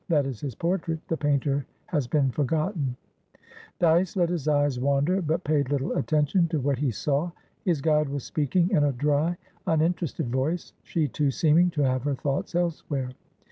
That 0.09 0.25
is 0.25 0.41
his 0.41 0.55
portraitthe 0.55 1.19
painter 1.19 1.63
has 1.85 2.07
been 2.07 2.31
forgotten." 2.31 2.95
Dyce 3.77 4.15
let 4.15 4.29
his 4.29 4.47
eyes 4.47 4.79
wander, 4.79 5.21
but 5.21 5.43
paid 5.43 5.69
little 5.69 5.95
attention 5.95 6.47
to 6.47 6.59
what 6.59 6.79
he 6.79 6.89
saw. 6.89 7.29
His 7.65 7.81
guide 7.83 8.09
was 8.09 8.23
speaking 8.23 8.71
in 8.71 8.83
a 8.83 8.93
dry, 8.93 9.37
uninterested 9.67 10.31
voice, 10.31 10.73
she, 10.81 11.07
too, 11.07 11.29
seeming 11.29 11.69
to 11.77 11.83
have 11.83 12.01
her 12.01 12.15
thoughts 12.15 12.55
elsewhere. 12.55 13.11